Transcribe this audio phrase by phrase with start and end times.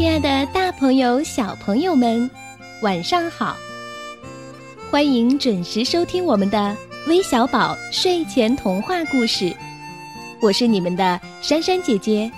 [0.00, 2.30] 亲爱的，大朋友、小朋友们，
[2.80, 3.54] 晚上好！
[4.90, 6.74] 欢迎准时收听我们的
[7.06, 9.54] 微小宝睡前童话故事，
[10.40, 12.32] 我是你们的珊珊姐姐。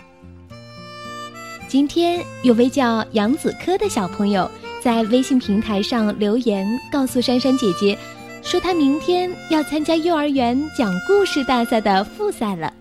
[1.68, 4.50] 今天有位叫杨子科的小朋友
[4.82, 7.96] 在微信平台上留言，告诉珊珊姐姐，
[8.42, 12.74] 说他明天要参加幼儿园讲故事大赛的复赛了，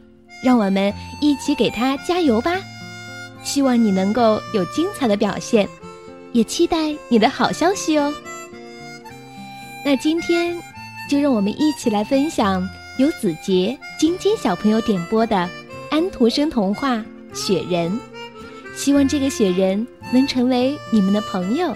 [0.44, 0.92] 让我们
[1.22, 2.60] 一起给他加油吧！
[3.44, 5.68] 希望你能够有精彩的表现，
[6.32, 8.14] 也期待你的好消息哦。
[9.84, 10.58] 那今天
[11.10, 12.68] 就让我们一起来分享
[13.00, 15.50] 由子杰、晶晶小朋友点播的
[15.90, 16.98] 安徒生童话
[17.34, 17.92] 《雪人》，
[18.76, 21.76] 希望这个雪人能成为你们的朋友。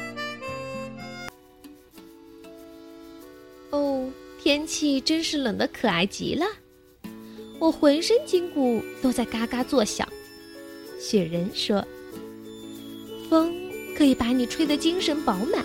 [3.72, 4.08] 哦，
[4.42, 6.46] 天气真是冷得可爱极了，
[7.60, 10.08] 我浑身筋骨都在嘎嘎作响。
[11.08, 11.86] 雪人说
[13.30, 13.54] ：“风
[13.96, 15.64] 可以把你吹得精神饱满。”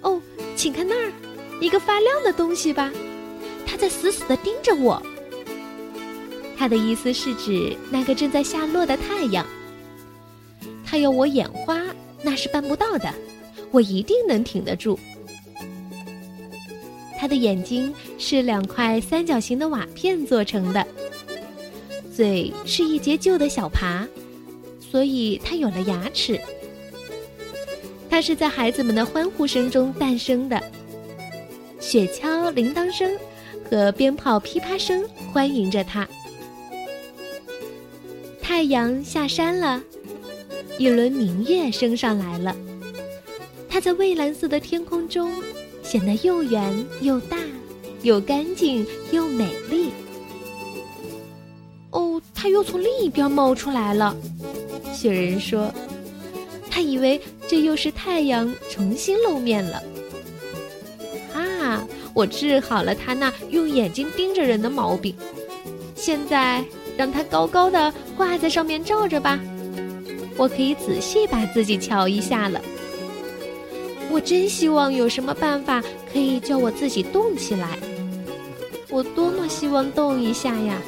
[0.00, 0.22] 哦，
[0.54, 1.12] 请看那儿，
[1.60, 2.92] 一个发亮的东西吧，
[3.66, 5.02] 它在死死地盯着我。
[6.56, 9.44] 他的意思是指那个正在下落的太阳。
[10.86, 11.82] 他要我眼花，
[12.22, 13.12] 那是办不到的，
[13.72, 14.96] 我一定能挺得住。
[17.18, 20.86] 他的眼睛是两块三角形的瓦片做成的。
[22.14, 24.06] 嘴是一节旧的小耙，
[24.78, 26.38] 所以它有了牙齿。
[28.10, 30.62] 它是在孩子们的欢呼声中诞生的，
[31.80, 33.10] 雪橇铃铛声
[33.70, 36.06] 和鞭炮噼啪声欢迎着它。
[38.42, 39.82] 太阳下山了，
[40.76, 42.54] 一轮明月升上来了，
[43.70, 45.32] 它在蔚蓝色的天空中
[45.82, 47.38] 显得又圆又大，
[48.02, 49.88] 又干净又美丽。
[52.42, 54.16] 他又从另一边冒出来了，
[54.92, 55.72] 雪人说
[56.68, 59.80] ：“他以为这又是太阳重新露面了。”
[61.32, 61.86] 啊！
[62.12, 65.14] 我治好了他那用眼睛盯着人的毛病，
[65.94, 66.64] 现在
[66.96, 69.38] 让他高高的挂在上面照着吧，
[70.36, 72.60] 我可以仔细把自己瞧一下了。
[74.10, 75.80] 我真希望有什么办法
[76.12, 77.78] 可以叫我自己动起来，
[78.90, 80.82] 我多么希望动一下呀！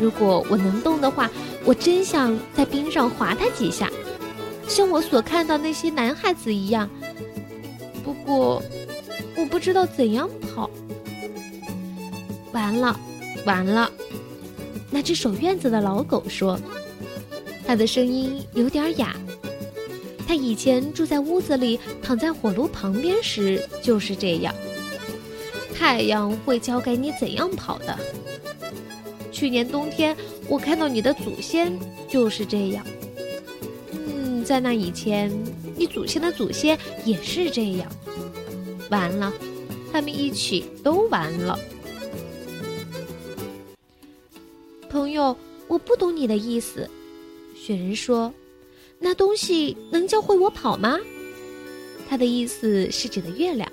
[0.00, 1.30] 如果我能动的话，
[1.64, 3.90] 我真想在冰上滑它几下，
[4.68, 6.88] 像我所看到那些男孩子一样。
[8.02, 8.62] 不过，
[9.36, 10.68] 我不知道怎样跑。
[12.52, 12.98] 完了，
[13.44, 13.90] 完了！
[14.90, 16.58] 那只守院子的老狗说，
[17.66, 19.16] 它的声音有点哑。
[20.26, 24.54] 它以前住在屋子里，躺在火炉旁边时就是这样。
[25.74, 27.98] 太阳会教给你怎样跑的。
[29.34, 30.16] 去年冬天，
[30.48, 31.76] 我看到你的祖先
[32.08, 32.86] 就是这样。
[33.90, 35.28] 嗯，在那以前，
[35.76, 37.90] 你祖先的祖先也是这样。
[38.90, 39.34] 完了，
[39.92, 41.58] 他们一起都完了。
[44.88, 46.88] 朋友，我不懂你的意思。
[47.56, 48.32] 雪人说
[49.00, 50.96] ：“那东西能教会我跑吗？”
[52.08, 53.70] 他的意思是指的月亮。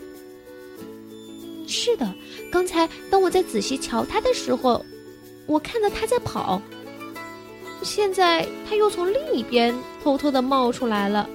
[1.67, 2.11] 是的，
[2.51, 4.83] 刚才当我在仔细瞧它的时候。
[5.51, 6.61] 我看到他在跑，
[7.83, 11.29] 现在他又从另一边偷偷的冒出来了。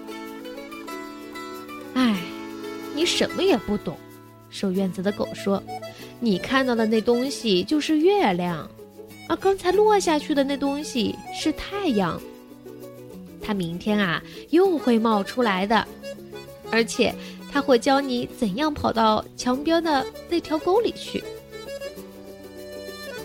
[1.93, 2.19] 哎，
[2.95, 3.95] 你什么也不懂，
[4.49, 5.63] 守院子的狗说
[6.19, 8.67] ：“你看到的那东西就是月亮，
[9.29, 12.19] 而刚才落下去的那东西是太阳。
[13.43, 15.87] 它明天啊又会冒出来的，
[16.71, 17.15] 而且
[17.53, 21.23] 它会教你怎样跑到墙边的那条沟里去。”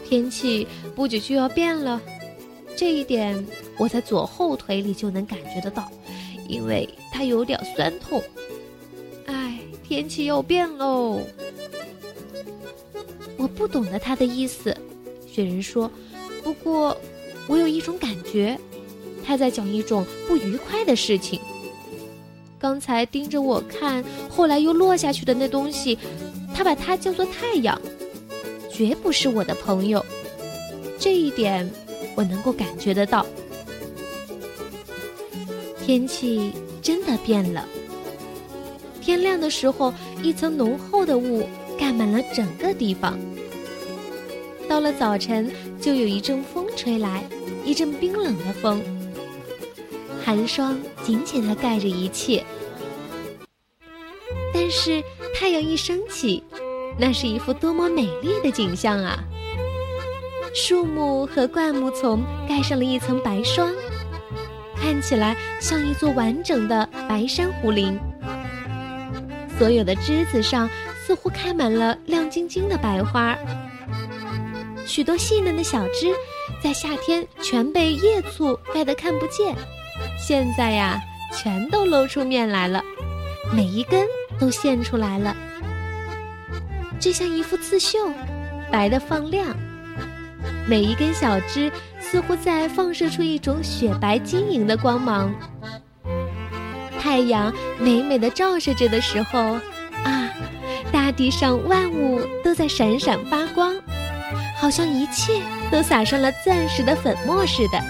[0.07, 2.01] 天气不久就要变了，
[2.75, 3.45] 这一点
[3.77, 5.89] 我在左后腿里就能感觉得到，
[6.47, 8.21] 因为它有点酸痛。
[9.25, 11.19] 哎，天气要变喽！
[13.37, 14.75] 我不懂得他的意思，
[15.27, 15.89] 雪人说。
[16.43, 16.95] 不过，
[17.47, 18.59] 我有一种感觉，
[19.23, 21.39] 他在讲一种不愉快的事情。
[22.59, 25.97] 刚才盯着我看，后来又落下去的那东西，
[26.53, 27.79] 他把它叫做太阳。
[28.71, 30.03] 绝不是我的朋友，
[31.01, 31.67] 这一点
[32.15, 33.25] 我能够感觉得到。
[35.83, 37.67] 天气真的变了。
[39.01, 43.17] 天亮的时候，一层浓厚的雾盖满了整个地方。
[44.69, 45.51] 到了早晨，
[45.81, 47.27] 就有一阵风吹来，
[47.65, 48.79] 一阵冰冷的风，
[50.23, 52.45] 寒霜紧紧地盖着一切。
[54.53, 55.03] 但是
[55.33, 56.43] 太阳一升起。
[56.99, 59.17] 那是一幅多么美丽的景象啊！
[60.53, 63.69] 树木和灌木丛盖上了一层白霜，
[64.75, 67.97] 看起来像一座完整的白珊瑚林。
[69.57, 70.69] 所有的枝子上
[71.05, 73.37] 似乎开满了亮晶晶的白花，
[74.85, 76.13] 许多细嫩的小枝
[76.61, 79.55] 在夏天全被叶簇盖得看不见，
[80.19, 80.99] 现在呀，
[81.33, 82.83] 全都露出面来了，
[83.53, 84.05] 每一根
[84.37, 85.33] 都现出来了，
[86.99, 87.97] 就像一幅刺绣，
[88.69, 89.55] 白的放亮。
[90.67, 95.33] 每一根小枝似乎在放射出一种雪白晶莹的光芒。
[96.99, 99.57] 太阳美美的照射着的时候，
[100.03, 100.29] 啊，
[100.91, 103.75] 大地上万物都在闪闪发光，
[104.57, 105.41] 好像一切
[105.71, 107.81] 都撒上了钻石的粉末似的。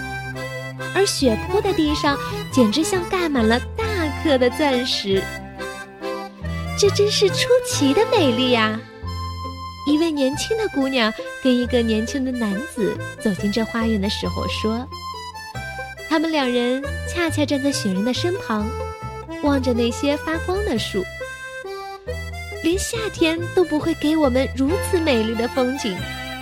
[0.94, 2.18] 而雪铺的地上
[2.50, 3.84] 简直像盖满了大
[4.22, 5.22] 颗的钻石。
[6.78, 8.80] 这真是出奇的美丽呀！
[9.84, 11.12] 一位年轻的姑娘
[11.42, 14.86] 跟一个年轻的男子走进这花园的时候说
[16.08, 18.64] ：“他们两人恰恰站在雪人的身旁，
[19.42, 21.02] 望着那些发光的树。
[22.62, 25.96] 连夏天都不会给我们如此美丽的风景。”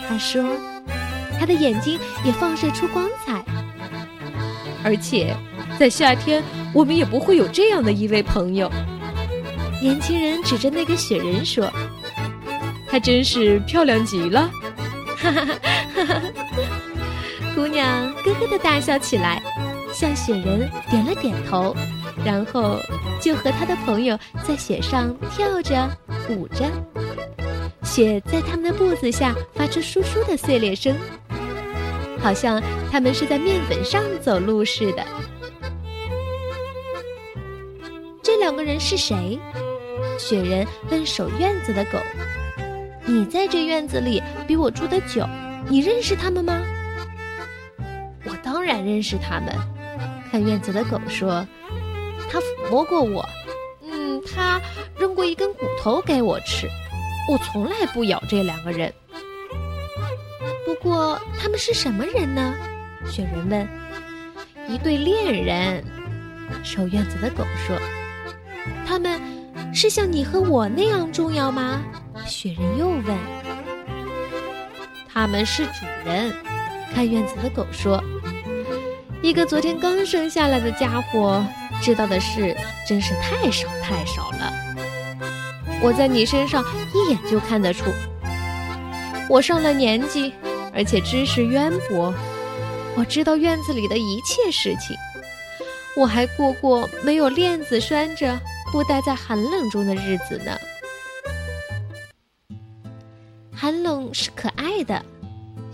[0.07, 0.45] 他说
[1.41, 3.43] ：“他的眼睛也放射出光彩，
[4.85, 5.35] 而且
[5.79, 6.43] 在夏天
[6.75, 8.71] 我们也不会有这样的一位朋友。”
[9.81, 11.73] 年轻人指着那个雪人说。
[12.91, 14.51] 她真是漂亮极了，
[15.17, 15.55] 哈哈哈
[15.95, 16.23] 哈哈
[17.55, 19.41] 姑娘咯咯的大笑起来，
[19.93, 21.77] 向雪人点了点头，
[22.25, 22.81] 然后
[23.21, 25.89] 就和他的朋友在雪上跳着
[26.29, 26.65] 舞着，
[27.85, 30.97] 雪在他们的步子下发出簌簌的碎裂声，
[32.21, 32.61] 好像
[32.91, 35.05] 他们是在面粉上走路似的。
[38.21, 39.39] 这两个人是谁？
[40.19, 41.99] 雪人问守院子的狗。
[43.11, 45.27] 你在这院子里比我住得久，
[45.69, 46.63] 你认识他们吗？
[48.25, 49.53] 我当然认识他们。
[50.31, 51.45] 看院子的狗说
[52.31, 53.29] ：“他抚摸过我，
[53.83, 54.61] 嗯，他
[54.97, 56.69] 扔过一根骨头给我吃。
[57.29, 58.93] 我从来不咬这两个人。
[60.65, 62.55] 不过他们是什么人呢？”
[63.11, 63.69] 雪人问。
[64.73, 65.85] “一对恋人。”
[66.63, 67.77] 守院子的狗说。
[68.87, 69.21] “他们
[69.75, 71.83] 是像你和我那样重要吗？”
[72.31, 73.05] 雪人又问
[75.13, 76.33] ：“他们是主人。”
[76.95, 78.03] 看院子的狗说
[79.21, 81.45] ：“一个昨天刚生下来的家伙，
[81.83, 82.57] 知道的事
[82.89, 84.53] 真是太少太少了。
[85.83, 87.91] 我在你身上一眼就看得出，
[89.29, 90.33] 我上了年纪，
[90.73, 92.15] 而且知识渊博。
[92.97, 94.97] 我知道院子里的一切事情。
[95.97, 98.39] 我还过过没有链子拴着，
[98.71, 100.57] 不待在寒冷中的日子呢。”
[104.81, 105.05] 是的，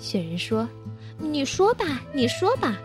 [0.01, 0.69] 雪人说
[1.17, 2.77] ：“你说吧，你说吧。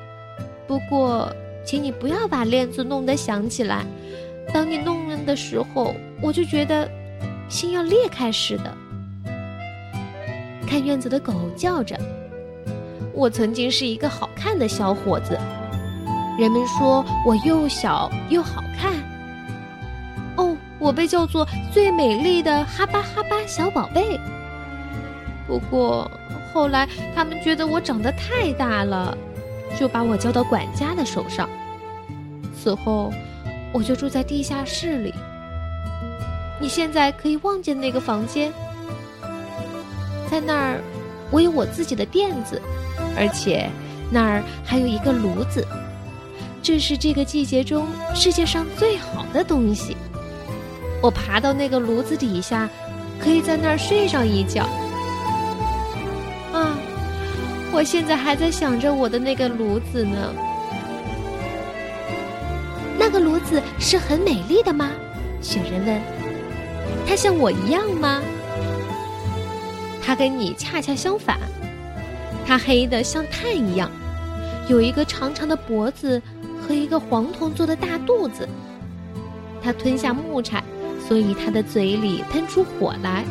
[0.67, 1.27] 不过，
[1.65, 3.83] 请你不要把链子弄得响起来。
[4.53, 6.87] 当你弄了的时候，我就觉得
[7.49, 8.71] 心要裂开似的。”
[10.69, 11.99] 看院子的狗叫着
[13.15, 15.35] ：“我曾经是一个好看的小伙子，
[16.37, 18.93] 人们说我又小又好看。
[20.37, 24.19] 哦，我被叫做最美丽的哈巴哈巴小宝贝。”
[25.51, 26.09] 不过
[26.53, 29.17] 后来，他们觉得我长得太大了，
[29.77, 31.49] 就把我交到管家的手上。
[32.57, 33.11] 此后，
[33.73, 35.13] 我就住在地下室里。
[36.57, 38.53] 你现在可以望见那个房间，
[40.31, 40.81] 在那儿，
[41.31, 42.61] 我有我自己的垫子，
[43.17, 43.69] 而且
[44.09, 45.67] 那儿还有一个炉子。
[46.63, 49.97] 这是这个季节中世界上最好的东西。
[51.01, 52.69] 我爬到那个炉子底下，
[53.19, 54.65] 可以在那儿睡上一觉。
[57.81, 60.35] 我现在还在想着我的那个炉子呢。
[62.95, 64.91] 那个炉子是很美丽的吗？
[65.41, 65.99] 雪人问。
[67.07, 68.21] 它像我一样吗？
[69.99, 71.39] 它跟你恰恰相反。
[72.45, 73.89] 它黑的像炭一样，
[74.69, 76.21] 有一个长长的脖子
[76.61, 78.47] 和一个黄铜做的大肚子。
[79.59, 80.63] 它吞下木柴，
[81.07, 83.25] 所以它的嘴里喷出火来。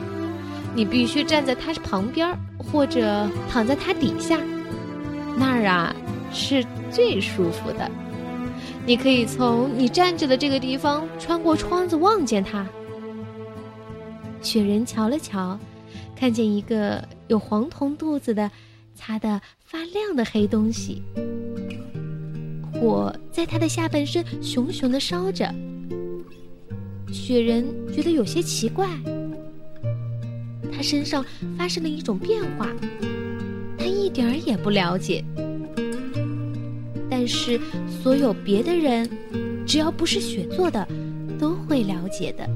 [0.74, 4.40] 你必须站在它旁边，或者躺在它底下，
[5.36, 5.94] 那儿啊
[6.32, 7.90] 是最舒服的。
[8.86, 12.66] 你可以从你站着的这个地方穿过窗子望见它。
[14.40, 15.58] 雪人瞧了瞧，
[16.16, 18.50] 看见一个有黄铜肚子的、
[18.94, 21.02] 擦得发亮的黑东西，
[22.72, 25.52] 火在它的下半身熊熊地烧着。
[27.12, 28.88] 雪人觉得有些奇怪。
[30.70, 31.24] 他身上
[31.58, 32.68] 发生了一种变化，
[33.76, 35.24] 他一点儿也不了解。
[37.10, 37.60] 但是
[38.02, 39.08] 所有别的人，
[39.66, 40.86] 只要不是雪做的，
[41.38, 42.48] 都会了解的。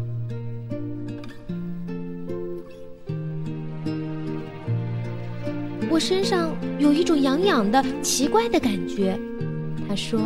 [5.91, 9.19] 我身上有一种痒痒的、奇怪的感觉。
[9.87, 10.21] 他说：“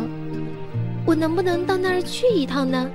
[1.05, 2.89] 我能不能到那儿去一趟呢？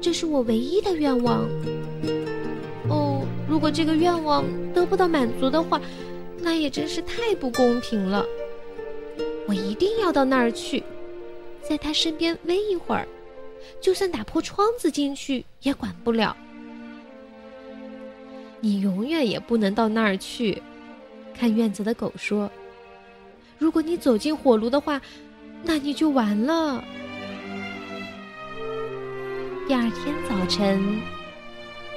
[0.00, 1.48] 这是我唯一的愿望。
[3.58, 5.80] 如果这个愿望得不到满足的话，
[6.38, 8.24] 那也真是太不公平了。
[9.48, 10.80] 我一定要到那儿去，
[11.60, 13.08] 在他身边偎一会儿，
[13.80, 16.36] 就算打破窗子进去也管不了。
[18.60, 20.62] 你永远也不能到那儿去。”
[21.36, 22.48] 看院子的狗说
[23.58, 25.02] ：“如果你走进火炉的话，
[25.64, 26.84] 那你就完了。”
[29.66, 31.00] 第二天早晨，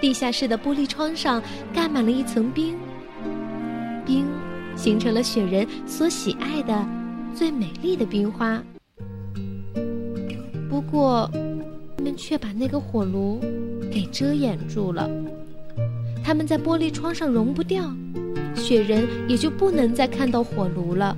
[0.01, 1.41] 地下室的玻璃窗上
[1.71, 2.75] 盖满了一层冰，
[4.03, 4.25] 冰
[4.75, 6.85] 形成了雪人所喜爱的
[7.35, 8.61] 最美丽的冰花。
[10.67, 11.29] 不过，
[11.95, 13.39] 他们却把那个火炉
[13.91, 15.07] 给遮掩住了，
[16.23, 17.83] 他们在玻璃窗上融不掉。
[18.55, 21.15] 雪人也就不能再看到火炉了。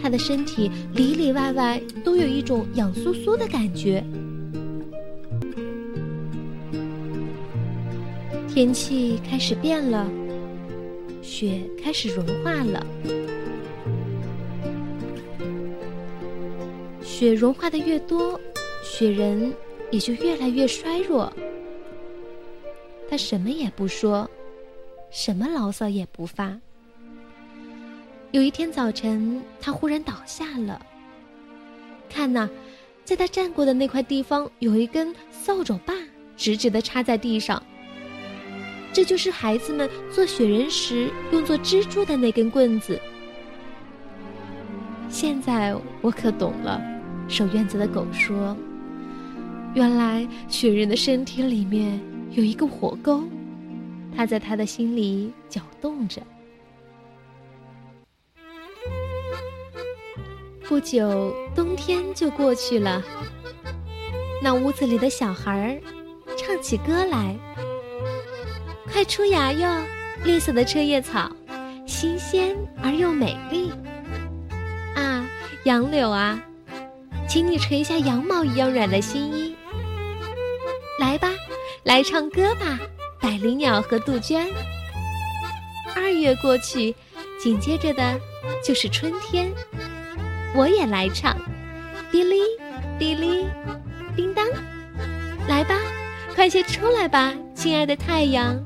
[0.00, 4.04] 他的身体里里外外都有一种痒酥酥的感觉。
[8.54, 10.06] 天气开始变了，
[11.22, 12.86] 雪开始融化了。
[17.02, 18.38] 雪融化的越多，
[18.84, 19.54] 雪人
[19.90, 21.32] 也就越来越衰弱。
[23.08, 24.30] 他什么也不说。
[25.10, 26.54] 什么牢骚也不发。
[28.32, 30.84] 有一天早晨，他忽然倒下了。
[32.10, 32.50] 看呐，
[33.02, 35.94] 在他站过的那块地方，有一根扫帚把
[36.36, 37.62] 直直的插在地上。
[38.92, 43.00] 这就是孩子们做雪人时用作支柱的那根棍子。
[45.08, 46.80] 现在我可懂了，
[47.28, 48.56] 守院子的狗说
[49.74, 53.22] ：“原来雪人的身体里面有一个火沟。”
[54.14, 56.20] 他在他的心里搅动着。
[60.68, 63.02] 不久，冬天就过去了。
[64.42, 65.80] 那屋子里的小孩儿
[66.36, 67.34] 唱起歌来
[68.92, 69.68] ：“快出芽哟，
[70.22, 71.30] 绿色的车叶草，
[71.86, 73.72] 新鲜而又美丽。
[74.94, 75.26] 啊，
[75.64, 76.38] 杨柳啊，
[77.26, 79.56] 请你垂下羊毛一样软的新衣。
[81.00, 81.30] 来吧，
[81.84, 82.78] 来唱歌吧。”
[83.18, 84.46] 百灵鸟和杜鹃。
[85.94, 86.94] 二月过去，
[87.40, 88.20] 紧接着的
[88.62, 89.50] 就是春天。
[90.54, 91.36] 我也来唱，
[92.10, 92.40] 滴哩
[92.98, 93.46] 滴哩，
[94.16, 94.44] 叮当，
[95.48, 95.78] 来吧，
[96.34, 98.60] 快些出来吧，亲爱的太阳。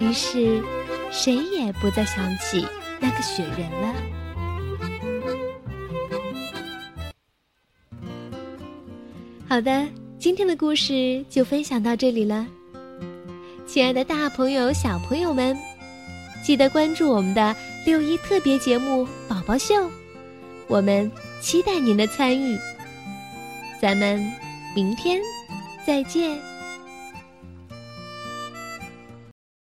[0.00, 0.62] 于是，
[1.10, 2.66] 谁也不再想起
[3.00, 3.94] 那个雪人了。
[9.48, 9.86] 好的。
[10.18, 12.44] 今天的故事就分享到这里了，
[13.66, 15.56] 亲爱的大朋友、小朋友们，
[16.42, 19.74] 记得关注我们的六一特别节目《宝宝秀》，
[20.66, 21.08] 我们
[21.40, 22.58] 期待您的参与。
[23.80, 24.26] 咱们
[24.74, 25.20] 明天
[25.86, 26.36] 再见。